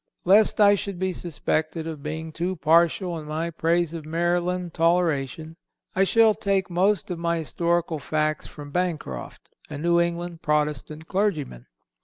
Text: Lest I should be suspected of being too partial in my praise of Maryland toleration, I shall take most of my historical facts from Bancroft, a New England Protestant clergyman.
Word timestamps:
Lest 0.25 0.59
I 0.59 0.73
should 0.73 0.97
be 0.97 1.13
suspected 1.13 1.85
of 1.85 2.01
being 2.01 2.31
too 2.31 2.55
partial 2.55 3.19
in 3.19 3.27
my 3.27 3.51
praise 3.51 3.93
of 3.93 4.03
Maryland 4.03 4.73
toleration, 4.73 5.57
I 5.95 6.05
shall 6.05 6.33
take 6.33 6.71
most 6.71 7.11
of 7.11 7.19
my 7.19 7.37
historical 7.37 7.99
facts 7.99 8.47
from 8.47 8.71
Bancroft, 8.71 9.47
a 9.69 9.77
New 9.77 9.99
England 9.99 10.41
Protestant 10.41 11.07
clergyman. 11.07 11.67